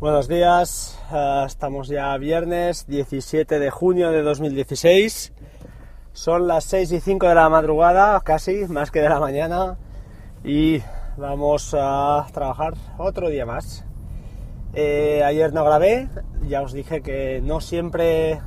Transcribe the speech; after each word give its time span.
Buenos 0.00 0.28
días, 0.28 0.96
uh, 1.10 1.44
estamos 1.44 1.88
ya 1.88 2.16
viernes 2.18 2.86
17 2.86 3.58
de 3.58 3.68
junio 3.68 4.12
de 4.12 4.22
2016. 4.22 5.32
Son 6.12 6.46
las 6.46 6.62
6 6.66 6.92
y 6.92 7.00
5 7.00 7.26
de 7.26 7.34
la 7.34 7.48
madrugada, 7.48 8.20
casi, 8.20 8.64
más 8.68 8.92
que 8.92 9.00
de 9.00 9.08
la 9.08 9.18
mañana, 9.18 9.76
y 10.44 10.80
vamos 11.16 11.74
a 11.76 12.24
trabajar 12.32 12.74
otro 12.96 13.28
día 13.28 13.44
más. 13.44 13.84
Eh, 14.72 15.24
ayer 15.24 15.52
no 15.52 15.64
grabé, 15.64 16.08
ya 16.46 16.62
os 16.62 16.72
dije 16.72 17.02
que 17.02 17.40
no 17.42 17.60
siempre, 17.60 18.40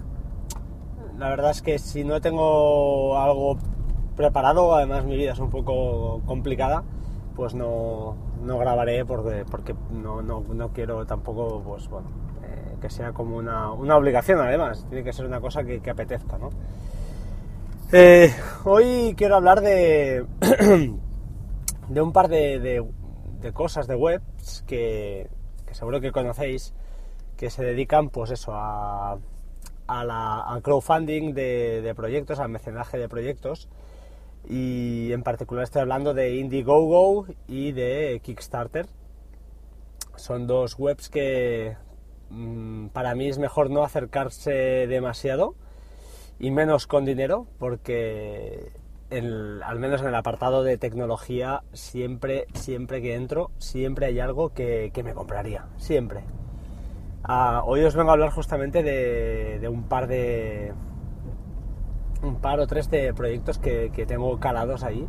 la 1.17 1.27
verdad 1.27 1.51
es 1.51 1.61
que 1.61 1.79
si 1.79 2.05
no 2.05 2.21
tengo 2.21 3.19
algo 3.19 3.57
preparado, 4.15 4.73
además 4.73 5.03
mi 5.03 5.17
vida 5.17 5.33
es 5.33 5.39
un 5.39 5.49
poco 5.49 6.21
complicada, 6.25 6.85
pues 7.35 7.55
no, 7.55 8.15
no 8.43 8.57
grabaré 8.57 9.05
porque, 9.05 9.45
porque 9.49 9.75
no, 9.91 10.21
no, 10.21 10.41
no, 10.41 10.69
quiero 10.69 11.05
tampoco, 11.05 11.61
pues 11.65 11.87
bueno, 11.87 12.09
eh, 12.43 12.75
que 12.81 12.89
sea 12.89 13.13
como 13.13 13.37
una, 13.37 13.71
una, 13.71 13.97
obligación 13.97 14.39
además, 14.39 14.85
tiene 14.89 15.03
que 15.03 15.13
ser 15.13 15.25
una 15.25 15.39
cosa 15.39 15.63
que, 15.63 15.81
apetezca, 15.89 16.37
¿no? 16.37 16.49
Eh, 17.91 18.33
hoy 18.63 19.13
quiero 19.17 19.35
hablar 19.35 19.61
de, 19.61 20.25
de 21.89 22.01
un 22.01 22.13
par 22.13 22.27
de, 22.27 22.59
de, 23.41 23.53
cosas 23.53 23.87
de 23.87 23.95
webs 23.95 24.63
que, 24.67 25.29
seguro 25.71 25.99
que 25.99 26.11
conocéis, 26.11 26.73
que 27.37 27.49
se 27.49 27.63
dedican 27.63 28.09
pues 28.09 28.31
eso, 28.31 28.53
a, 28.53 29.17
a 29.87 30.05
la, 30.05 30.59
crowdfunding 30.63 31.33
de, 31.33 31.93
proyectos, 31.95 32.39
al 32.39 32.49
mecenaje 32.49 32.97
de 32.97 33.09
proyectos, 33.09 33.67
y 34.47 35.11
en 35.13 35.23
particular 35.23 35.63
estoy 35.63 35.81
hablando 35.81 36.13
de 36.13 36.35
Indiegogo 36.35 37.25
y 37.47 37.71
de 37.71 38.19
Kickstarter. 38.23 38.87
Son 40.15 40.47
dos 40.47 40.77
webs 40.77 41.09
que 41.09 41.77
mmm, 42.29 42.87
para 42.87 43.15
mí 43.15 43.27
es 43.27 43.37
mejor 43.37 43.69
no 43.69 43.83
acercarse 43.83 44.51
demasiado 44.87 45.55
y 46.39 46.51
menos 46.51 46.87
con 46.87 47.05
dinero 47.05 47.47
porque 47.59 48.71
al 49.11 49.79
menos 49.79 50.01
en 50.01 50.07
el 50.07 50.15
apartado 50.15 50.63
de 50.63 50.77
tecnología 50.77 51.63
siempre, 51.73 52.47
siempre 52.53 53.01
que 53.01 53.15
entro, 53.15 53.51
siempre 53.57 54.05
hay 54.05 54.19
algo 54.19 54.53
que, 54.53 54.91
que 54.93 55.03
me 55.03 55.13
compraría, 55.13 55.65
siempre. 55.77 56.21
Uh, 57.27 57.61
hoy 57.65 57.83
os 57.83 57.93
vengo 57.93 58.09
a 58.09 58.13
hablar 58.13 58.31
justamente 58.31 58.81
de 58.81 59.67
un 59.67 59.83
par 59.83 60.07
de, 60.07 60.73
un 62.23 62.35
par 62.35 62.59
o 62.59 62.67
tres 62.67 62.89
de 62.89 63.13
proyectos 63.13 63.57
que, 63.57 63.91
que 63.93 64.05
tengo 64.05 64.39
calados 64.39 64.83
ahí 64.83 65.07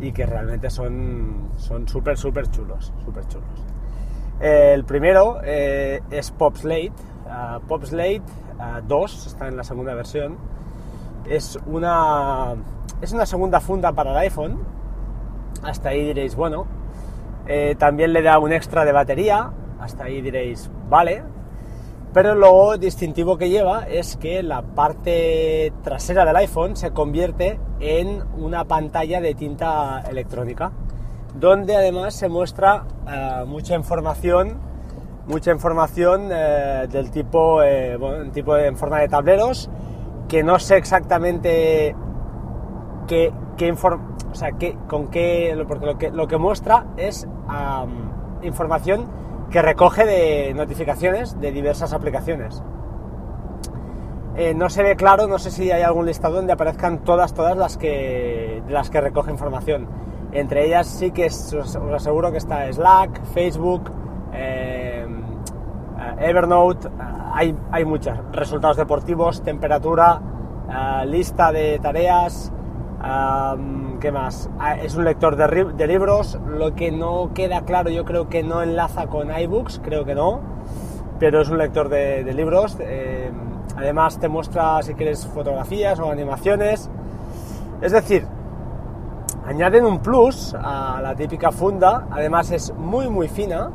y 0.00 0.12
que 0.12 0.26
realmente 0.26 0.70
son 0.70 1.50
son 1.56 1.86
súper 1.88 2.16
chulos 2.16 2.92
súper 3.04 3.26
chulos. 3.28 3.64
El 4.40 4.84
primero 4.84 5.38
eh, 5.44 6.00
es 6.10 6.30
Popslate 6.32 6.92
uh, 7.26 7.60
Popslate 7.66 8.22
uh, 8.58 8.86
2 8.86 9.26
está 9.26 9.48
en 9.48 9.56
la 9.56 9.64
segunda 9.64 9.94
versión. 9.94 10.36
Es 11.28 11.58
una 11.66 12.54
es 13.00 13.12
una 13.12 13.26
segunda 13.26 13.60
funda 13.60 13.92
para 13.92 14.10
el 14.10 14.16
iPhone. 14.18 14.58
Hasta 15.62 15.90
ahí 15.90 16.04
diréis 16.04 16.34
bueno 16.34 16.66
eh, 17.46 17.76
también 17.78 18.12
le 18.12 18.22
da 18.22 18.38
un 18.38 18.52
extra 18.52 18.84
de 18.84 18.92
batería. 18.92 19.50
Hasta 19.78 20.04
ahí 20.04 20.20
diréis 20.20 20.70
vale 20.88 21.22
pero 22.14 22.36
lo 22.36 22.78
distintivo 22.78 23.36
que 23.36 23.50
lleva 23.50 23.88
es 23.88 24.16
que 24.16 24.44
la 24.44 24.62
parte 24.62 25.72
trasera 25.82 26.24
del 26.24 26.36
iPhone 26.36 26.76
se 26.76 26.92
convierte 26.92 27.58
en 27.80 28.22
una 28.38 28.64
pantalla 28.66 29.20
de 29.20 29.34
tinta 29.34 30.00
electrónica, 30.08 30.70
donde 31.34 31.74
además 31.74 32.14
se 32.14 32.28
muestra 32.28 32.84
uh, 32.84 33.46
mucha 33.46 33.74
información, 33.74 34.60
mucha 35.26 35.50
información 35.50 36.26
uh, 36.26 36.86
del 36.86 37.10
tipo, 37.10 37.64
eh, 37.64 37.96
bueno, 37.96 38.30
tipo 38.30 38.56
en 38.56 38.76
forma 38.76 39.00
de 39.00 39.08
tableros, 39.08 39.68
que 40.28 40.44
no 40.44 40.60
sé 40.60 40.76
exactamente 40.76 41.96
qué, 43.08 43.32
qué 43.56 43.72
o 43.72 44.34
sea, 44.34 44.52
qué, 44.52 44.78
con 44.86 45.08
qué, 45.08 45.64
porque 45.66 45.86
lo 45.86 45.98
que, 45.98 46.10
lo 46.12 46.28
que 46.28 46.36
muestra 46.36 46.86
es 46.96 47.26
información 48.42 49.23
que 49.54 49.62
recoge 49.62 50.04
de 50.04 50.52
notificaciones 50.52 51.40
de 51.40 51.52
diversas 51.52 51.92
aplicaciones. 51.92 52.60
Eh, 54.34 54.52
no 54.52 54.68
se 54.68 54.82
ve 54.82 54.96
claro, 54.96 55.28
no 55.28 55.38
sé 55.38 55.52
si 55.52 55.70
hay 55.70 55.82
algún 55.82 56.06
listado 56.06 56.34
donde 56.34 56.52
aparezcan 56.52 57.04
todas, 57.04 57.34
todas 57.34 57.56
las 57.56 57.76
que, 57.76 58.64
las 58.68 58.90
que 58.90 59.00
recoge 59.00 59.30
información. 59.30 59.86
Entre 60.32 60.66
ellas 60.66 60.88
sí 60.88 61.12
que 61.12 61.26
es, 61.26 61.52
os, 61.52 61.76
aseguro 61.76 62.32
que 62.32 62.38
está 62.38 62.66
Slack, 62.72 63.24
Facebook, 63.26 63.92
eh, 64.32 65.06
Evernote, 66.18 66.88
hay, 67.32 67.56
hay 67.70 67.84
muchas. 67.84 68.18
Resultados 68.32 68.76
deportivos, 68.76 69.40
temperatura, 69.44 70.20
lista 71.06 71.52
de 71.52 71.78
tareas, 71.78 72.52
¿qué 74.04 74.12
más? 74.12 74.50
Es 74.82 74.96
un 74.96 75.04
lector 75.06 75.34
de, 75.34 75.86
libros, 75.86 76.38
lo 76.46 76.74
que 76.74 76.92
no 76.92 77.30
queda 77.32 77.62
claro, 77.62 77.88
yo 77.88 78.04
creo 78.04 78.28
que 78.28 78.42
no 78.42 78.60
enlaza 78.62 79.06
con 79.06 79.30
iBooks, 79.34 79.80
creo 79.82 80.04
que 80.04 80.14
no, 80.14 80.40
pero 81.18 81.40
es 81.40 81.48
un 81.48 81.56
lector 81.56 81.88
de, 81.88 82.22
libros. 82.34 82.76
Eh, 82.80 83.32
además 83.74 84.18
te 84.18 84.28
muestra 84.28 84.82
si 84.82 84.92
quieres 84.92 85.26
fotografías 85.26 85.98
o 86.00 86.10
animaciones. 86.10 86.90
Es 87.80 87.92
decir, 87.92 88.26
añaden 89.46 89.86
un 89.86 90.00
plus 90.00 90.54
a 90.54 91.00
la 91.00 91.14
típica 91.14 91.50
funda, 91.50 92.06
además 92.10 92.50
es 92.50 92.74
muy 92.74 93.08
muy 93.08 93.28
fina, 93.28 93.70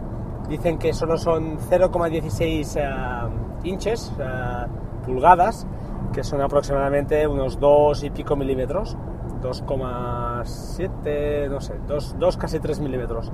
dicen 0.48 0.78
que 0.78 0.94
solo 0.94 1.18
son 1.18 1.58
0,16 1.58 2.78
uh, 2.78 3.68
inches, 3.68 4.14
uh, 4.20 4.70
pulgadas, 5.04 5.66
que 6.14 6.24
son 6.24 6.40
aproximadamente 6.40 7.26
unos 7.26 7.60
2 7.60 8.04
y 8.04 8.12
pico 8.12 8.36
milímetros. 8.36 8.96
2,7, 9.42 11.50
no 11.50 11.62
sé, 11.62 11.76
2, 11.88 12.16
2, 12.20 12.38
casi 12.38 12.60
3 12.60 12.80
milímetros 12.80 13.32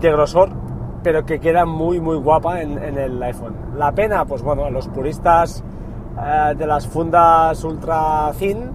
de 0.00 0.10
grosor, 0.10 0.50
pero 1.02 1.24
que 1.24 1.40
queda 1.40 1.64
muy, 1.64 2.00
muy 2.00 2.16
guapa 2.16 2.62
en, 2.62 2.98
el 2.98 3.22
iPhone. 3.22 3.54
La 3.76 3.92
pena, 3.92 4.24
pues 4.24 4.42
bueno, 4.42 4.64
a 4.64 4.70
los 4.70 4.88
puristas 4.88 5.62
eh, 6.20 6.54
de 6.56 6.66
las 6.66 6.86
fundas 6.86 7.62
ultra 7.64 8.32
thin, 8.38 8.70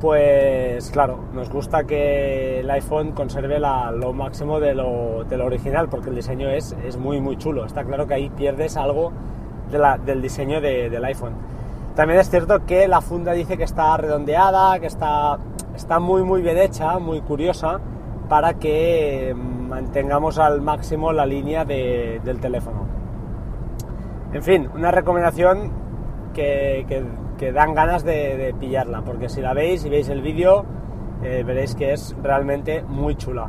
pues 0.00 0.90
claro, 0.90 1.18
nos 1.32 1.50
gusta 1.50 1.84
que 1.84 2.60
el 2.60 2.70
iPhone 2.70 3.12
conserve 3.12 3.58
lo 3.58 4.12
máximo 4.12 4.60
de 4.60 4.74
lo, 4.74 5.24
original, 5.44 5.88
porque 5.88 6.10
el 6.10 6.16
diseño 6.16 6.48
es, 6.48 6.74
es, 6.84 6.96
muy, 6.96 7.20
muy 7.20 7.36
chulo. 7.36 7.64
Está 7.64 7.84
claro 7.84 8.06
que 8.06 8.14
ahí 8.14 8.30
pierdes 8.30 8.76
algo 8.76 9.12
del 10.04 10.22
diseño 10.22 10.60
de, 10.60 10.88
del 10.88 11.04
iPhone. 11.04 11.32
También 11.94 12.20
es 12.20 12.30
cierto 12.30 12.64
que 12.64 12.86
la 12.86 13.00
funda 13.00 13.32
dice 13.32 13.56
que 13.56 13.64
está 13.64 13.96
redondeada, 13.96 14.78
que 14.78 14.86
está 14.86 15.38
está 15.78 16.00
muy 16.00 16.24
muy 16.24 16.42
bien 16.42 16.58
hecha, 16.58 16.98
muy 16.98 17.20
curiosa, 17.20 17.80
para 18.28 18.54
que 18.54 19.32
mantengamos 19.34 20.38
al 20.38 20.60
máximo 20.60 21.12
la 21.12 21.24
línea 21.24 21.64
de, 21.64 22.20
del 22.24 22.40
teléfono. 22.40 22.86
En 24.32 24.42
fin, 24.42 24.68
una 24.74 24.90
recomendación 24.90 25.70
que, 26.34 26.84
que, 27.38 27.52
dan 27.52 27.74
ganas 27.74 28.04
de, 28.04 28.36
de, 28.36 28.54
pillarla, 28.54 29.02
porque 29.02 29.28
si 29.28 29.40
la 29.40 29.54
veis 29.54 29.84
y 29.84 29.88
veis 29.88 30.08
el 30.08 30.20
vídeo, 30.20 30.66
eh, 31.22 31.44
veréis 31.46 31.76
que 31.76 31.92
es 31.92 32.14
realmente 32.22 32.82
muy 32.82 33.14
chula. 33.14 33.48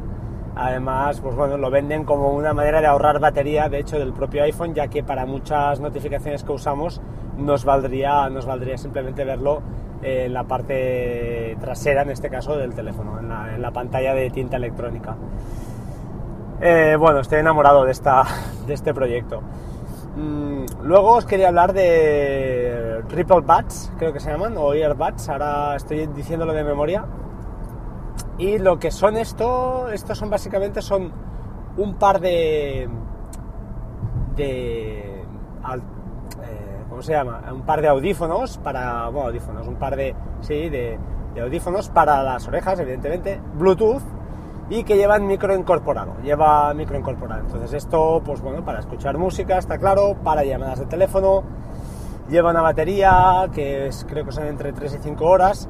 Además, 0.56 1.19
pues 1.22 1.35
bueno, 1.35 1.57
lo 1.57 1.72
venden 1.72 2.03
como 2.03 2.31
una 2.34 2.53
manera 2.53 2.79
de 2.79 2.88
ahorrar 2.88 3.19
batería, 3.19 3.69
de 3.69 3.79
hecho, 3.79 3.97
del 3.97 4.13
propio 4.13 4.44
iPhone, 4.44 4.75
ya 4.75 4.88
que 4.88 5.03
para 5.03 5.25
muchas 5.25 5.79
notificaciones 5.79 6.44
que 6.44 6.51
usamos 6.51 7.01
nos 7.38 7.66
valdría, 7.66 8.29
nos 8.29 8.46
valdría 8.46 8.78
simplemente 8.78 9.23
verlo 9.23 9.61
en 10.01 10.33
la 10.33 10.43
parte 10.43 11.57
trasera, 11.59 12.03
en 12.03 12.11
este 12.11 12.29
caso, 12.29 12.57
del 12.57 12.73
teléfono, 12.73 13.19
en 13.19 13.61
la, 13.61 13.72
pantalla 13.72 14.13
de 14.13 14.29
tinta 14.29 14.57
electrónica. 14.57 15.16
Eh, 16.61 16.96
bueno, 16.97 17.19
estoy 17.19 17.40
enamorado 17.40 17.85
de, 17.85 17.91
esta, 17.91 18.23
de 18.67 18.73
este 18.73 18.93
proyecto. 18.93 19.41
Mm, 20.16 20.66
luego 20.84 21.16
os 21.16 21.25
quería 21.25 21.49
hablar 21.49 21.73
de 21.73 23.01
Ripple 23.09 23.41
Buds, 23.41 23.91
creo 23.97 24.13
que 24.13 24.19
se 24.19 24.31
llaman, 24.31 24.55
o 24.57 24.73
Earbuds, 24.73 25.29
ahora 25.29 25.75
estoy 25.75 26.07
diciéndolo 26.07 26.53
de 26.53 26.63
memoria. 26.63 27.05
Y 28.37 28.57
lo 28.57 28.79
que 28.79 28.91
son 28.91 29.17
esto, 29.17 29.90
estos 29.90 30.17
son 30.17 30.29
básicamente 30.29 30.81
son 30.81 31.11
un 31.78 31.95
par 31.95 32.19
de, 32.19 32.90
de 34.35 35.23
¿cómo 36.99 37.05
se 37.05 37.13
llama? 37.13 37.41
Un 37.53 37.61
par 37.61 37.81
de 37.81 37.87
audífonos 37.87 38.57
para, 38.57 39.07
bueno, 39.07 39.29
audífonos, 39.29 39.66
un 39.69 39.75
par 39.75 39.96
de, 39.96 40.13
sí, 40.41 40.67
de, 40.67 40.99
audífonos 41.41 41.87
para 41.87 42.22
las 42.23 42.46
orejas, 42.46 42.78
evidentemente, 42.78 43.40
Bluetooth, 43.53 44.01
y 44.69 44.84
que 44.84 44.97
llevan 44.97 45.25
micro 45.25 45.55
incorporado, 45.55 46.16
lleva 46.23 46.73
micro 46.73 46.99
incorporado. 46.99 47.43
Entonces 47.46 47.72
esto, 47.72 48.22
pues 48.25 48.41
bueno, 48.41 48.66
para 48.66 48.79
escuchar 48.79 49.17
música, 49.17 49.57
está 49.57 49.78
claro, 49.78 50.17
para 50.25 50.43
llamadas 50.43 50.79
de 50.79 50.87
teléfono, 50.87 51.43
lleva 52.29 52.51
una 52.51 52.61
batería 52.61 53.49
que 53.53 53.87
es, 53.87 54.05
creo 54.05 54.25
que 54.25 54.34
son 54.34 54.47
entre 54.47 54.73
3 54.73 54.95
y 54.95 54.97
5 54.97 55.25
horas, 55.25 55.69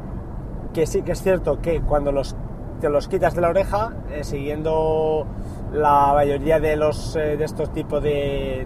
que 0.73 0.87
sí 0.87 1.03
que 1.03 1.11
es 1.11 1.21
cierto 1.21 1.61
que 1.61 1.79
cuando 1.81 2.11
los, 2.11 2.35
te 2.81 2.89
los 2.89 3.07
quitas 3.07 3.35
de 3.35 3.41
la 3.41 3.49
oreja, 3.49 3.93
eh, 4.09 4.23
siguiendo 4.23 5.27
la 5.73 6.11
mayoría 6.13 6.59
de, 6.59 6.75
los, 6.75 7.15
eh, 7.15 7.37
de 7.37 7.43
estos 7.43 7.71
tipos 7.71 8.01
de, 8.01 8.65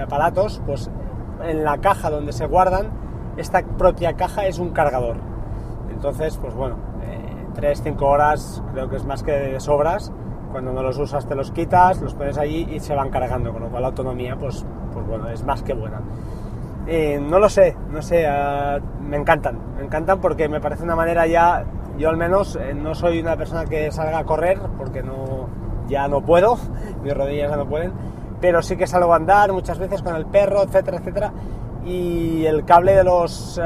aparatos, 0.00 0.62
pues 0.64 0.90
en 1.42 1.64
la 1.64 1.78
caja 1.78 2.10
donde 2.10 2.32
se 2.32 2.46
guardan, 2.46 2.88
esta 3.36 3.62
propia 3.62 4.14
caja 4.14 4.46
es 4.46 4.58
un 4.58 4.70
cargador. 4.70 5.16
Entonces, 5.90 6.36
pues 6.36 6.54
bueno, 6.54 6.76
3-5 7.54 8.02
horas 8.02 8.62
creo 8.72 8.88
que 8.88 8.96
es 8.96 9.04
más 9.04 9.22
que 9.22 9.32
de 9.32 9.60
sobras. 9.60 10.12
Cuando 10.52 10.72
no 10.72 10.82
los 10.82 10.98
usas 10.98 11.26
te 11.26 11.34
los 11.34 11.50
quitas, 11.50 12.00
los 12.00 12.14
pones 12.14 12.38
allí 12.38 12.68
y 12.70 12.78
se 12.78 12.94
van 12.94 13.10
cargando, 13.10 13.52
con 13.52 13.62
lo 13.62 13.68
cual 13.70 13.82
la 13.82 13.88
autonomía, 13.88 14.36
pues, 14.36 14.64
pues 14.92 15.06
bueno, 15.06 15.28
es 15.28 15.42
más 15.44 15.62
que 15.62 15.74
buena. 15.74 16.00
Eh, 16.86 17.18
no 17.20 17.38
lo 17.38 17.48
sé, 17.48 17.76
no 17.90 18.02
sé, 18.02 18.26
ah, 18.26 18.78
me 19.00 19.16
encantan, 19.16 19.58
me 19.76 19.84
encantan 19.84 20.20
porque 20.20 20.48
me 20.48 20.60
parece 20.60 20.84
una 20.84 20.94
manera 20.94 21.26
ya, 21.26 21.64
yo 21.98 22.10
al 22.10 22.16
menos 22.16 22.56
eh, 22.56 22.74
no 22.74 22.94
soy 22.94 23.20
una 23.20 23.36
persona 23.36 23.64
que 23.64 23.90
salga 23.90 24.18
a 24.18 24.24
correr 24.24 24.60
porque 24.76 25.02
no, 25.02 25.48
ya 25.88 26.06
no 26.08 26.20
puedo, 26.20 26.58
mis 27.02 27.14
rodillas 27.14 27.50
ya 27.50 27.56
no 27.56 27.66
pueden, 27.66 27.92
pero 28.44 28.60
sí 28.60 28.76
que 28.76 28.86
salgo 28.86 29.14
a 29.14 29.16
andar 29.16 29.50
muchas 29.54 29.78
veces 29.78 30.02
con 30.02 30.14
el 30.14 30.26
perro, 30.26 30.64
etcétera, 30.64 30.98
etcétera, 30.98 31.32
y 31.82 32.44
el 32.44 32.66
cable 32.66 32.92
de 32.92 33.02
los, 33.02 33.58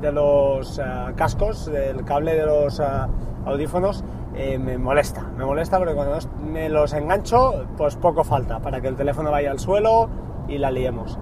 de 0.00 0.10
los 0.10 0.78
ah, 0.78 1.12
cascos, 1.14 1.68
el 1.68 2.02
cable 2.06 2.34
de 2.34 2.46
los 2.46 2.80
ah, 2.80 3.10
audífonos, 3.44 4.02
eh, 4.34 4.58
me 4.58 4.78
molesta, 4.78 5.20
me 5.36 5.44
molesta 5.44 5.76
porque 5.76 5.92
cuando 5.92 6.16
me 6.50 6.70
los 6.70 6.94
engancho, 6.94 7.66
pues 7.76 7.94
poco 7.96 8.24
falta 8.24 8.58
para 8.60 8.80
que 8.80 8.88
el 8.88 8.96
teléfono 8.96 9.30
vaya 9.30 9.50
al 9.50 9.58
suelo 9.58 10.08
y 10.48 10.56
la 10.56 10.70
liemos. 10.70 11.18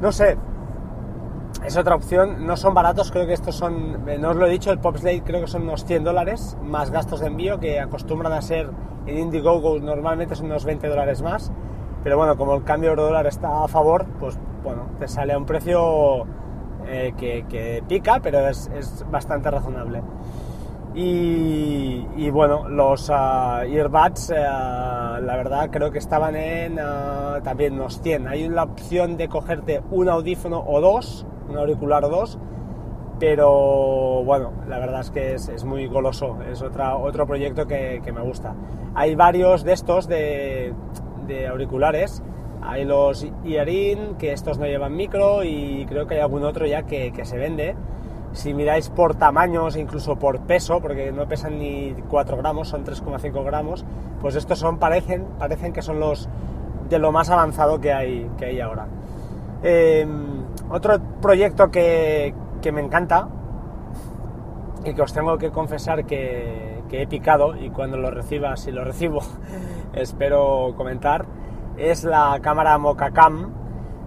No 0.00 0.12
sé, 0.12 0.36
es 1.64 1.76
otra 1.76 1.94
opción, 1.94 2.46
no 2.46 2.56
son 2.56 2.74
baratos, 2.74 3.10
creo 3.10 3.26
que 3.26 3.34
estos 3.34 3.54
son, 3.54 4.08
eh, 4.08 4.18
no 4.18 4.30
os 4.30 4.36
lo 4.36 4.46
he 4.46 4.50
dicho, 4.50 4.70
el 4.70 4.78
Popslate 4.78 5.22
creo 5.22 5.42
que 5.42 5.46
son 5.46 5.62
unos 5.62 5.84
100 5.84 6.04
dólares, 6.04 6.56
más 6.62 6.90
gastos 6.90 7.20
de 7.20 7.26
envío 7.26 7.60
que 7.60 7.80
acostumbran 7.80 8.32
a 8.32 8.42
ser 8.42 8.70
en 9.06 9.18
Indiegogo 9.18 9.78
normalmente 9.78 10.36
son 10.36 10.46
unos 10.46 10.64
20 10.64 10.88
dólares 10.88 11.22
más, 11.22 11.52
pero 12.02 12.16
bueno, 12.16 12.36
como 12.36 12.54
el 12.54 12.64
cambio 12.64 12.90
euro-dólar 12.90 13.26
está 13.26 13.64
a 13.64 13.68
favor, 13.68 14.06
pues 14.18 14.38
bueno, 14.62 14.86
te 14.98 15.08
sale 15.08 15.32
a 15.32 15.38
un 15.38 15.46
precio 15.46 16.24
eh, 16.86 17.12
que, 17.16 17.82
pica, 17.86 18.20
pero 18.22 18.48
es, 18.48 19.04
bastante 19.10 19.50
razonable. 19.50 20.02
Y, 20.92 22.28
bueno, 22.30 22.68
los 22.68 23.08
uh, 23.10 23.62
earbuds, 23.64 24.30
eh, 24.30 24.42
la 24.42 25.34
verdad, 25.36 25.70
creo 25.70 25.92
que 25.92 25.98
estaban 25.98 26.34
en 26.34 26.74
uh, 26.74 27.40
también 27.44 27.74
unos 27.74 28.00
100. 28.00 28.26
Hay 28.26 28.48
la 28.48 28.64
opción 28.64 29.16
de 29.16 29.28
cogerte 29.28 29.82
un 29.92 30.08
audífono 30.08 30.64
o 30.66 30.80
dos, 30.80 31.26
un 31.50 31.58
auricular 31.58 32.04
o 32.04 32.08
dos, 32.08 32.38
pero 33.18 34.24
bueno, 34.24 34.52
la 34.68 34.78
verdad 34.78 35.00
es 35.00 35.10
que 35.10 35.34
es, 35.34 35.64
muy 35.64 35.86
goloso, 35.86 36.38
es 36.50 36.62
otra, 36.62 36.96
otro 36.96 37.26
proyecto 37.26 37.66
que, 37.66 38.00
me 38.14 38.22
gusta. 38.22 38.54
Hay 38.94 39.14
varios 39.14 39.62
de 39.62 39.72
estos 39.72 40.08
de, 40.08 40.74
auriculares, 41.48 42.22
hay 42.62 42.84
los 42.84 43.26
Earin, 43.44 44.16
que 44.18 44.32
estos 44.32 44.58
no 44.58 44.66
llevan 44.66 44.96
micro, 44.96 45.44
y 45.44 45.84
creo 45.86 46.06
que 46.06 46.14
hay 46.14 46.20
algún 46.20 46.44
otro 46.44 46.66
ya 46.66 46.84
que, 46.84 47.12
que 47.12 47.24
se 47.24 47.36
vende 47.36 47.76
si 48.32 48.54
miráis 48.54 48.88
por 48.88 49.14
tamaños, 49.16 49.76
incluso 49.76 50.16
por 50.16 50.40
peso, 50.40 50.80
porque 50.80 51.12
no 51.12 51.26
pesan 51.26 51.58
ni 51.58 51.94
4 52.08 52.36
gramos, 52.36 52.68
son 52.68 52.84
3,5 52.84 53.44
gramos, 53.44 53.84
pues 54.20 54.36
estos 54.36 54.58
son, 54.58 54.78
parecen, 54.78 55.24
parecen 55.38 55.72
que 55.72 55.82
son 55.82 55.98
los 56.00 56.28
de 56.88 56.98
lo 56.98 57.12
más 57.12 57.30
avanzado 57.30 57.80
que 57.80 57.92
hay, 57.92 58.30
que 58.38 58.46
hay 58.46 58.60
ahora. 58.60 58.86
Em, 59.62 60.39
otro 60.70 60.98
proyecto 61.20 61.70
que, 61.70 62.34
que, 62.62 62.72
me 62.72 62.80
encanta 62.80 63.28
y 64.84 64.94
que 64.94 65.02
os 65.02 65.12
tengo 65.12 65.36
que 65.36 65.50
confesar 65.50 66.04
que, 66.06 66.82
que, 66.88 67.02
he 67.02 67.06
picado 67.06 67.56
y 67.56 67.70
cuando 67.70 67.96
lo 67.96 68.10
reciba, 68.10 68.56
si 68.56 68.70
lo 68.70 68.84
recibo, 68.84 69.20
espero 69.92 70.74
comentar, 70.76 71.26
es 71.76 72.04
la 72.04 72.38
cámara 72.40 72.78
Mocacam. 72.78 73.52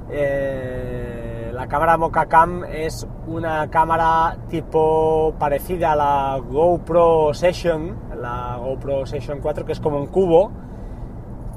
Eh, 0.09 1.51
la 1.53 1.67
cámara 1.67 1.97
Mocacam 1.97 2.63
es 2.65 3.07
una 3.27 3.69
cámara 3.69 4.37
tipo 4.49 5.33
parecida 5.37 5.91
a 5.91 5.95
la 5.95 6.39
GoPro 6.39 7.33
Session, 7.33 7.95
la 8.19 8.57
GoPro 8.57 9.05
Session 9.05 9.39
4, 9.39 9.65
que 9.65 9.73
es 9.73 9.79
como 9.79 9.97
un 9.97 10.07
cubo, 10.07 10.51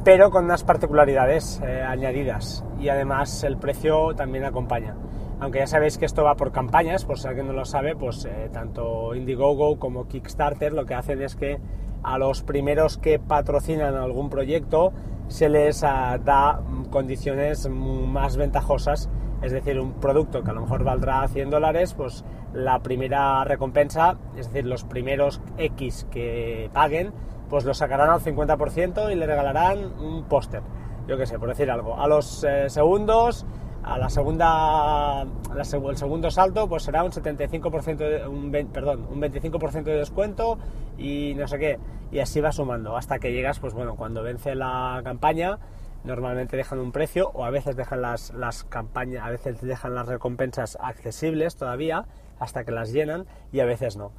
pero 0.06 0.30
con 0.30 0.44
unas 0.44 0.62
particularidades 0.62 1.60
eh, 1.66 1.82
añadidas 1.82 2.64
y 2.78 2.90
además 2.90 3.42
el 3.42 3.56
precio 3.56 4.14
también 4.14 4.44
acompaña. 4.44 4.94
Aunque 5.40 5.58
ya 5.58 5.66
sabéis 5.66 5.98
que 5.98 6.04
esto 6.04 6.22
va 6.22 6.36
por 6.36 6.52
campañas, 6.52 7.04
por 7.04 7.18
si 7.18 7.26
alguien 7.26 7.48
no 7.48 7.52
lo 7.52 7.64
sabe, 7.64 7.96
pues 7.96 8.24
eh, 8.24 8.48
tanto 8.52 9.16
Indiegogo 9.16 9.80
como 9.80 10.06
Kickstarter 10.06 10.72
lo 10.72 10.86
que 10.86 10.94
hacen 10.94 11.20
es 11.22 11.34
que 11.34 11.58
a 12.04 12.18
los 12.18 12.44
primeros 12.44 12.98
que 12.98 13.18
patrocinan 13.18 13.96
algún 13.96 14.30
proyecto 14.30 14.92
se 15.26 15.48
les 15.48 15.82
ah, 15.82 16.20
da 16.24 16.60
condiciones 16.90 17.68
más 17.68 18.36
ventajosas 18.36 19.10
es 19.42 19.52
decir, 19.52 19.78
un 19.78 19.94
producto 19.94 20.42
que 20.42 20.50
a 20.50 20.54
lo 20.54 20.62
mejor 20.62 20.82
valdrá 20.82 21.26
100 21.28 21.50
dólares, 21.50 21.94
pues 21.94 22.24
la 22.54 22.78
primera 22.82 23.44
recompensa, 23.44 24.16
es 24.36 24.46
decir, 24.46 24.66
los 24.66 24.84
primeros 24.84 25.42
X 25.58 26.06
que 26.10 26.70
paguen, 26.72 27.12
pues 27.48 27.64
lo 27.64 27.74
sacarán 27.74 28.10
al 28.10 28.20
50% 28.20 29.12
y 29.12 29.14
le 29.14 29.26
regalarán 29.26 30.00
un 30.00 30.24
póster, 30.24 30.62
yo 31.06 31.16
qué 31.16 31.26
sé, 31.26 31.38
por 31.38 31.48
decir 31.48 31.70
algo. 31.70 32.00
A 32.00 32.06
los 32.08 32.44
eh, 32.44 32.68
segundos, 32.68 33.46
a 33.82 33.98
la 33.98 34.10
segunda, 34.10 35.26
el 35.56 35.96
segundo 35.96 36.30
salto, 36.30 36.68
pues 36.68 36.82
será 36.82 37.04
un 37.04 37.12
75%, 37.12 37.96
de, 37.96 38.26
un, 38.26 38.50
perdón, 38.72 39.06
un 39.10 39.20
25% 39.20 39.84
de 39.84 39.98
descuento 39.98 40.58
y 40.98 41.34
no 41.36 41.46
sé 41.46 41.58
qué, 41.58 41.78
y 42.10 42.18
así 42.18 42.40
va 42.40 42.50
sumando, 42.50 42.96
hasta 42.96 43.18
que 43.18 43.32
llegas, 43.32 43.60
pues 43.60 43.74
bueno, 43.74 43.94
cuando 43.94 44.22
vence 44.22 44.54
la 44.56 45.00
campaña, 45.04 45.58
normalmente 46.02 46.56
dejan 46.56 46.78
un 46.80 46.92
precio 46.92 47.30
o 47.34 47.44
a 47.44 47.50
veces 47.50 47.76
dejan 47.76 48.02
las, 48.02 48.32
las 48.34 48.64
campañas, 48.64 49.24
a 49.24 49.30
veces 49.30 49.60
dejan 49.60 49.94
las 49.94 50.06
recompensas 50.08 50.76
accesibles 50.80 51.56
todavía 51.56 52.06
hasta 52.38 52.64
que 52.64 52.72
las 52.72 52.92
llenan 52.92 53.26
y 53.52 53.60
a 53.60 53.66
veces 53.66 53.96
no. 53.96 54.12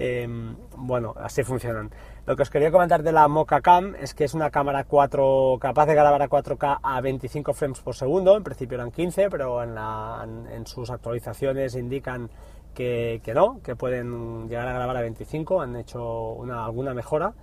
Em, 0.00 0.54
bueno, 0.76 1.12
así 1.16 1.42
funcionan. 1.42 1.90
Lo 2.24 2.36
que 2.36 2.42
os 2.42 2.50
quería 2.50 2.70
comentar 2.70 3.02
de 3.02 3.10
la 3.10 3.26
Mocha 3.26 3.60
Cam 3.60 3.96
es 4.00 4.14
que 4.14 4.22
es 4.22 4.32
una 4.32 4.48
cámara 4.48 4.84
4 4.84 5.58
capaz 5.60 5.86
de 5.86 5.94
grabar 5.94 6.22
a 6.22 6.28
4K 6.28 6.78
a 6.80 7.00
25 7.00 7.52
frames 7.52 7.80
por 7.80 7.96
segundo, 7.96 8.36
en 8.36 8.44
principio 8.44 8.76
eran 8.76 8.92
15, 8.92 9.28
pero 9.28 9.60
en, 9.60 10.66
sus 10.66 10.90
actualizaciones 10.90 11.74
indican 11.74 12.30
que, 12.74 13.20
no, 13.34 13.60
que 13.60 13.74
pueden 13.74 14.48
llegar 14.48 14.68
a 14.68 14.72
grabar 14.72 14.98
a 14.98 15.00
25, 15.00 15.60
han 15.60 15.74
hecho 15.74 16.30
una, 16.34 16.64
alguna 16.64 16.94
mejora. 16.94 17.34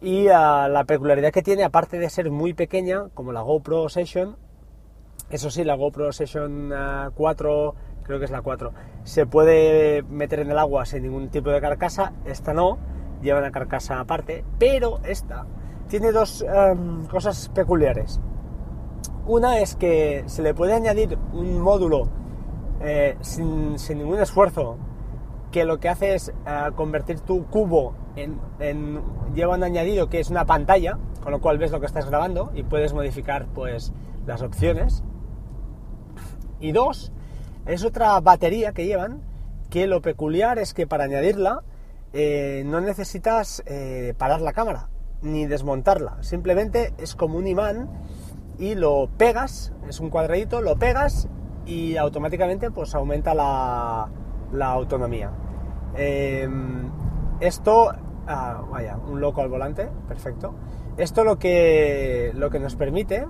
Y 0.00 0.26
ah, 0.28 0.68
la 0.68 0.82
peculiaridad 0.82 1.30
que 1.30 1.42
tiene, 1.42 1.62
aparte 1.62 2.00
de 2.00 2.10
ser 2.10 2.28
muy 2.32 2.54
pequeña, 2.54 3.08
como 3.14 3.30
la 3.30 3.42
GoPro 3.42 3.88
Session, 3.88 4.36
eso 5.30 5.48
sí, 5.50 5.62
la 5.62 5.76
GoPro 5.76 6.10
Session 6.10 6.72
4, 7.14 7.74
ah, 7.76 7.87
creo 8.08 8.18
que 8.18 8.24
es 8.24 8.30
la 8.30 8.40
4, 8.40 8.72
se 9.04 9.26
puede 9.26 10.02
meter 10.02 10.40
en 10.40 10.50
el 10.50 10.58
agua 10.58 10.86
sin 10.86 11.02
ningún 11.02 11.28
tipo 11.28 11.50
de 11.50 11.60
carcasa, 11.60 12.14
esta 12.24 12.54
no, 12.54 12.78
lleva 13.20 13.38
una 13.38 13.52
carcasa 13.52 14.00
aparte, 14.00 14.44
pero 14.58 14.98
esta 15.04 15.44
tiene 15.88 16.10
dos 16.10 16.44
cosas 17.10 17.50
peculiares. 17.50 18.20
Una 19.26 19.58
es 19.58 19.76
que 19.76 20.24
se 20.26 20.42
le 20.42 20.54
puede 20.54 20.72
añadir 20.72 21.18
un 21.34 21.60
módulo 21.60 22.08
eh, 22.80 23.16
sin, 23.20 23.76
ningún 23.90 24.20
esfuerzo 24.20 24.78
que 25.52 25.66
lo 25.66 25.78
que 25.78 25.90
hace 25.90 26.14
es 26.14 26.30
eh, 26.30 26.70
convertir 26.76 27.20
tu 27.20 27.44
cubo 27.46 27.94
en, 28.16 29.02
lleva 29.34 29.54
un 29.54 29.64
añadido 29.64 30.08
que 30.08 30.18
es 30.18 30.30
una 30.30 30.46
pantalla, 30.46 30.98
con 31.22 31.32
lo 31.32 31.42
cual 31.42 31.58
ves 31.58 31.72
lo 31.72 31.80
que 31.80 31.86
estás 31.86 32.06
grabando 32.08 32.52
y 32.54 32.62
puedes 32.62 32.94
modificar 32.94 33.48
pues 33.54 33.92
las 34.26 34.40
opciones. 34.40 35.04
Y 36.58 36.72
dos, 36.72 37.12
es 37.68 37.84
otra 37.84 38.18
batería 38.20 38.72
que 38.72 38.86
llevan, 38.86 39.20
que 39.70 39.86
lo 39.86 40.00
peculiar 40.00 40.58
es 40.58 40.72
que 40.72 40.86
para 40.86 41.04
añadirla 41.04 41.62
eh, 42.14 42.62
no 42.64 42.80
necesitas 42.80 43.62
eh, 43.66 44.14
parar 44.16 44.40
la 44.40 44.54
cámara 44.54 44.88
ni 45.20 45.46
desmontarla, 45.46 46.16
simplemente 46.22 46.94
es 46.96 47.14
como 47.14 47.36
un 47.36 47.46
imán 47.46 47.90
y 48.58 48.74
lo 48.74 49.10
pegas, 49.18 49.72
es 49.86 50.00
un 50.00 50.08
cuadradito, 50.08 50.62
lo 50.62 50.76
pegas 50.76 51.28
y 51.66 51.96
automáticamente 51.96 52.70
pues 52.70 52.94
aumenta 52.94 53.34
la, 53.34 54.08
autonomía. 54.60 55.30
Em, 55.94 56.90
esto, 57.40 57.92
ah, 58.26 58.64
vaya, 58.70 58.96
un 58.96 59.20
loco 59.20 59.42
al 59.42 59.48
volante, 59.48 59.88
perfecto. 60.08 60.54
Esto 60.96 61.22
lo 61.22 61.38
que, 61.38 62.32
lo 62.34 62.48
que 62.48 62.58
nos 62.58 62.74
permite 62.74 63.26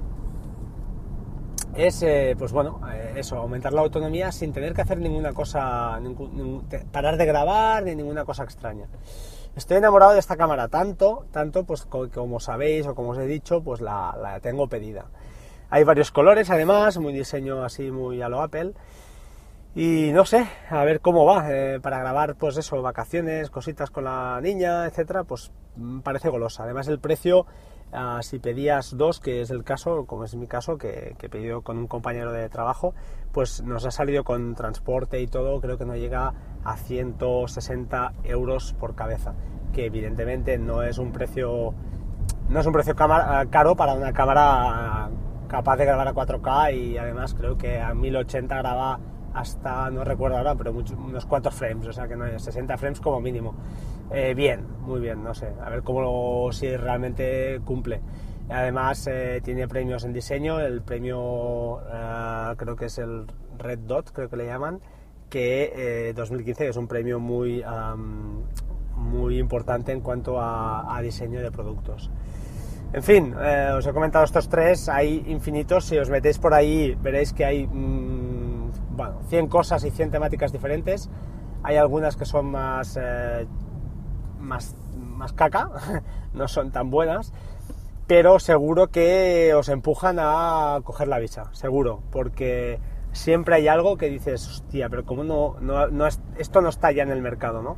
es, 1.75 2.03
eh, 2.03 2.35
pues 2.39 2.53
bueno, 2.53 2.81
eh, 2.93 3.15
eso, 3.17 3.37
aumentar 3.37 3.73
la 3.73 3.83
autonomía 3.83 4.33
sin 4.33 4.53
tener 4.53 4.75
que 4.75 4.83
hacer 4.83 4.99
ninguna 4.99 5.33
cosa, 5.33 6.01
parar 6.93 7.17
de 7.17 7.27
grabar 7.27 7.83
ni 7.85 7.95
ninguna 7.95 8.25
cosa 8.25 8.45
extraña. 8.45 8.87
Estoy 9.57 9.79
enamorado 9.79 10.13
de 10.13 10.21
esta 10.21 10.37
cámara 10.37 10.69
tanto, 10.69 11.27
tanto, 11.33 11.65
pues 11.65 11.85
como 11.85 12.39
sabéis 12.39 12.87
o 12.87 12.95
como 12.95 13.11
os 13.11 13.19
he 13.19 13.27
dicho, 13.27 13.63
pues 13.63 13.81
la, 13.81 14.39
tengo 14.41 14.69
pedida. 14.69 15.07
Hay 15.71 15.85
varios 15.85 16.13
colores 16.13 16.49
además, 16.51 16.97
muy 16.99 17.13
diseño 17.13 17.65
así 17.65 17.91
muy 17.91 18.23
a 18.23 18.29
lo 18.29 18.41
Apple. 18.41 18.75
Y 19.75 20.13
no 20.13 20.25
sé, 20.25 20.47
a 20.71 20.85
ver 20.85 21.01
cómo 21.01 21.25
va. 21.25 21.47
eh, 21.51 21.81
para 21.81 21.99
grabar, 21.99 22.37
pues 22.37 22.57
eso, 22.57 22.81
vacaciones, 22.83 23.51
cositas 23.51 23.91
con 23.91 24.05
la 24.05 24.41
niña, 24.41 24.87
etcétera, 24.87 25.25
pues 25.25 25.51
mm, 25.77 26.01
parece 26.01 26.29
golosa. 26.29 26.63
Además, 26.63 26.89
el 26.89 26.99
precio, 26.99 27.47
ah, 27.93 28.21
si 28.23 28.39
pedías 28.39 28.97
dos, 28.97 29.21
que 29.21 29.41
es 29.43 29.51
el 29.51 29.65
caso, 29.65 30.07
como 30.07 30.25
es 30.25 30.35
mi 30.35 30.47
caso, 30.47 30.79
que, 30.79 31.15
que 31.19 31.27
he 31.27 31.29
pedido 31.29 31.63
con 31.63 31.79
un 31.79 31.87
compañero 31.87 32.33
de 32.33 32.49
trabajo, 32.49 32.95
pues 33.33 33.63
nos 33.63 33.85
ha 33.87 33.91
salido 33.91 34.25
con 34.25 34.55
transporte 34.55 35.21
y 35.21 35.27
todo, 35.27 35.61
creo 35.61 35.79
que 35.79 35.85
no 35.85 35.97
llega 35.97 36.33
a 36.65 36.77
160 36.77 38.13
euros 38.25 38.75
por 38.79 38.95
cabeza. 38.95 39.35
Que 39.73 39.87
evidentemente 39.87 40.59
no 40.59 40.83
es 40.83 40.99
un 40.99 41.13
precio. 41.13 41.75
No 42.49 42.61
es 42.61 42.67
un 42.67 42.73
precio 42.73 42.97
cámara- 42.97 43.45
caro 43.51 43.77
para 43.77 43.93
una 43.95 44.13
cámara 44.13 45.11
capaz 45.49 45.77
de 45.77 45.85
grabar 45.85 46.09
a 46.09 46.13
4K 46.15 46.73
y 46.75 46.97
además 46.99 47.35
creo 47.35 47.57
que 47.59 47.81
a 47.81 47.95
1080 47.95 48.57
graba 48.57 48.99
hasta, 49.35 49.91
no 49.91 50.03
recuerdo 50.05 50.39
ahora, 50.39 50.55
pero 50.55 50.73
mucho- 50.73 50.97
unos 50.97 51.27
cuantos 51.27 51.55
frames, 51.55 51.87
o 51.87 51.93
sea 51.93 52.09
que 52.09 52.17
no 52.17 52.25
es 52.27 52.43
60 52.43 52.77
frames 52.79 53.01
como 53.01 53.21
mínimo. 53.21 53.55
Eh, 54.11 54.33
bien, 54.35 54.65
muy 54.81 55.01
bien, 55.01 55.23
no 55.23 55.35
sé, 55.35 55.49
a 55.63 55.69
ver 55.69 55.83
cómo 55.83 56.01
lo- 56.01 56.53
si 56.53 56.75
realmente 56.77 57.61
cumple. 57.65 58.01
Además 58.49 59.07
eh, 59.07 59.41
tiene 59.45 59.69
premios 59.69 60.05
en 60.05 60.15
diseño, 60.15 60.61
el 60.61 60.81
premio 60.81 61.81
eh, 61.93 62.55
creo 62.57 62.75
que 62.77 62.87
es 62.87 62.97
el 62.99 63.27
Red 63.59 63.81
Dot, 63.81 64.11
creo 64.13 64.31
que 64.31 64.37
le 64.37 64.47
llaman, 64.47 64.81
que 65.29 66.09
eh, 66.09 66.13
2015 66.15 66.69
es 66.69 66.77
un 66.79 66.89
premio 66.89 67.21
muy, 67.21 67.63
am, 67.63 68.45
muy 68.97 69.39
importante 69.39 69.93
en 69.93 70.01
cuanto 70.01 70.41
a, 70.41 70.99
diseño 71.03 71.41
de 71.41 71.51
productos. 71.51 72.11
En 72.95 73.03
fin, 73.03 73.35
eh, 73.39 73.71
os 73.77 73.87
he 73.87 73.93
comentado 73.93 74.25
estos 74.25 74.49
tres, 74.49 74.89
hay 74.89 75.23
infinitos, 75.29 75.85
si 75.85 75.99
os 75.99 76.09
metéis 76.09 76.39
por 76.39 76.55
ahí 76.55 76.97
veréis 77.03 77.35
que 77.35 77.45
hay 77.45 77.67
mm, 77.67 78.71
bueno, 78.97 79.21
100 79.29 79.49
cosas 79.49 79.85
y 79.85 79.91
100 79.91 80.11
temáticas 80.11 80.51
diferentes, 80.53 81.11
hay 81.63 81.77
algunas 81.77 82.17
que 82.17 82.25
son 82.25 82.47
más, 82.47 82.99
eh, 83.01 83.47
más, 84.41 84.75
más 84.97 85.33
caca, 85.33 85.71
no 86.35 86.49
son 86.49 86.71
tan 86.71 86.91
buenas, 86.91 87.33
pero 88.07 88.39
seguro 88.39 88.89
que 88.89 89.53
os 89.55 89.69
empujan 89.69 90.17
a 90.21 90.81
coger 90.85 91.09
la 91.09 91.19
bicha, 91.19 91.45
seguro, 91.53 92.01
porque 92.11 92.81
siempre 93.13 93.57
hay 93.57 93.69
algo 93.69 93.97
que 93.97 94.09
dices, 94.09 94.47
hostia, 94.49 94.89
pero 94.89 95.05
como 95.05 95.25
no, 95.25 95.57
no, 95.61 95.89
no 95.89 96.07
es- 96.07 96.21
esto 96.39 96.61
no 96.61 96.69
está 96.71 96.91
ya 96.93 97.03
en 97.03 97.11
el 97.11 97.21
mercado, 97.23 97.63
¿no? 97.63 97.77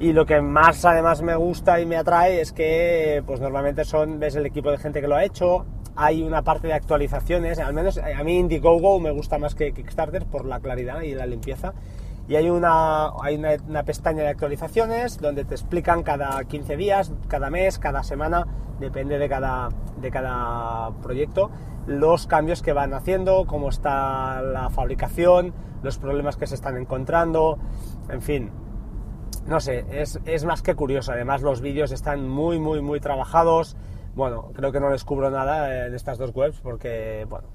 Y 0.00 0.12
lo 0.14 0.24
que 0.26 0.40
más 0.40 0.84
además 0.86 1.20
me 1.22 1.34
gusta 1.36 1.78
y 1.80 1.86
me 1.86 1.96
atrae 1.96 2.40
es 2.40 2.52
que 2.52 3.22
pues 3.26 3.38
normalmente 3.40 3.84
son, 3.84 4.18
ves 4.18 4.34
el 4.34 4.46
equipo 4.46 4.70
de 4.70 4.78
gente 4.78 5.00
que 5.02 5.08
lo 5.08 5.14
ha 5.16 5.24
hecho, 5.24 5.66
hay 5.94 6.22
una 6.22 6.42
parte 6.42 6.68
de 6.68 6.72
actualizaciones, 6.72 7.58
al 7.58 7.74
menos 7.74 7.98
a 7.98 8.24
mí 8.24 8.38
Indiegogo 8.38 8.98
me 8.98 9.10
gusta 9.10 9.38
más 9.38 9.54
que 9.54 9.72
Kickstarter 9.72 10.24
por 10.24 10.46
la 10.46 10.60
claridad 10.60 11.02
y 11.02 11.14
la 11.14 11.26
limpieza. 11.26 11.74
Y 12.30 12.36
hay 12.36 12.48
una, 12.48 13.08
hay 13.20 13.34
una, 13.34 13.82
pestaña 13.82 14.22
de 14.22 14.28
actualizaciones 14.28 15.18
donde 15.18 15.44
te 15.44 15.56
explican 15.56 16.04
cada 16.04 16.44
15 16.44 16.76
días, 16.76 17.12
cada 17.26 17.50
mes, 17.50 17.80
cada 17.80 18.04
semana, 18.04 18.46
depende 18.78 19.18
de 19.18 19.28
cada, 19.28 19.70
de 20.00 20.12
cada 20.12 20.92
proyecto, 21.02 21.50
los 21.88 22.28
cambios 22.28 22.62
que 22.62 22.72
van 22.72 22.94
haciendo, 22.94 23.46
cómo 23.48 23.68
está 23.68 24.42
la 24.42 24.70
fabricación, 24.70 25.52
los 25.82 25.98
problemas 25.98 26.36
que 26.36 26.46
se 26.46 26.54
están 26.54 26.76
encontrando, 26.76 27.58
en 28.08 28.22
fin, 28.22 28.50
no 29.48 29.58
sé, 29.58 29.84
es, 29.90 30.20
es 30.24 30.44
más 30.44 30.62
que 30.62 30.76
curioso. 30.76 31.10
Además, 31.10 31.42
los 31.42 31.60
vídeos 31.60 31.90
están 31.90 32.28
muy, 32.28 32.60
muy, 32.60 32.80
muy 32.80 33.00
trabajados. 33.00 33.76
Bueno, 34.14 34.50
creo 34.54 34.72
que 34.72 34.80
no 34.80 34.90
descubro 34.90 35.30
nada 35.30 35.86
en 35.86 35.94
estas 35.94 36.18
dos 36.18 36.34
webs 36.34 36.60
porque, 36.60 37.26
bueno, 37.28 37.48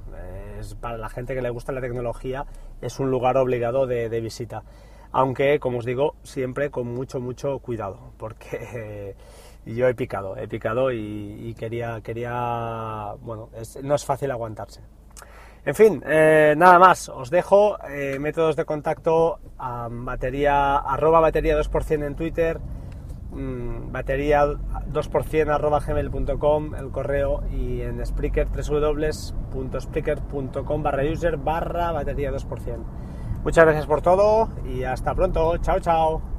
es 0.60 0.74
para 0.76 0.98
la 0.98 1.10
gente 1.10 1.36
que 1.36 1.42
le 1.42 1.50
gusta 1.50 1.74
la 1.74 1.82
tecnología, 1.82 2.46
es 2.82 3.00
un 3.00 3.12
lugar 3.12 3.38
obligado 3.38 3.88
de, 3.88 4.22
visita. 4.22 4.64
Aunque, 5.12 5.60
como 5.60 5.80
os 5.80 5.86
digo, 5.86 6.16
siempre 6.24 6.70
con 6.72 6.88
mucho, 6.88 7.20
mucho 7.20 7.60
cuidado, 7.60 8.14
porque 8.18 9.16
yo 9.66 9.88
he 9.88 9.96
picado, 9.96 10.38
he 10.38 10.48
picado 10.48 10.92
y, 10.92 11.54
quería, 11.60 12.00
quería, 12.02 13.14
bueno, 13.22 13.50
no 13.84 13.96
es 13.96 14.06
fácil 14.06 14.32
aguantarse. 14.32 14.82
En 15.66 15.74
fin, 15.74 16.04
eh, 16.06 16.54
nada 16.56 16.78
más, 16.78 17.10
os 17.10 17.32
dejo 17.32 17.78
eh, 17.90 18.18
métodos 18.20 18.56
de 18.56 18.66
contacto 18.66 19.40
a 19.58 19.88
batería, 19.90 20.78
arroba 20.78 21.20
batería 21.20 21.60
2% 21.60 22.06
en 22.06 22.16
Twitter, 22.16 22.60
mm, 23.36 23.92
batería 23.92 24.46
2% 24.46 25.50
arroba 25.50 25.80
gmail.com, 25.80 26.76
el 26.76 26.92
correo 26.92 27.44
y 27.52 27.82
en 27.82 28.06
Spreaker 28.06 28.48
www.spreaker.com 28.48 30.84
barra 30.84 31.04
user 31.04 31.38
barra 31.38 31.92
batería 31.92 32.32
2%. 32.32 32.78
Muchas 33.44 33.66
gracias 33.66 33.86
por 33.86 34.02
todo 34.02 34.50
y 34.66 34.84
hasta 34.84 35.14
pronto, 35.14 35.58
chao 35.58 35.80
chao. 35.80 36.35